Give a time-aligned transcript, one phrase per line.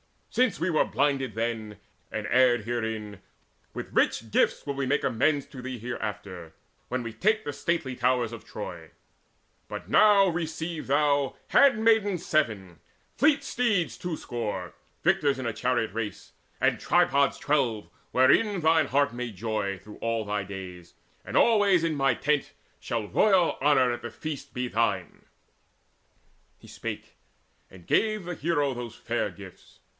[0.31, 1.77] Since we were blinded then,
[2.09, 3.19] and erred herein,
[3.73, 6.53] With rich gifts will we make amends to thee Hereafter,
[6.87, 8.91] when we take the stately towers Of Troy:
[9.67, 12.79] but now receive thou handmaids seven,
[13.15, 19.31] Fleet steeds two score, victors in chariot race, And tripods twelve, wherein thine heart may
[19.31, 20.95] joy Through all thy days;
[21.25, 25.25] and always in my tent Shall royal honour at the feast be thine."
[26.57, 27.17] He spake,
[27.69, 29.77] and gave the hero those fair gifts.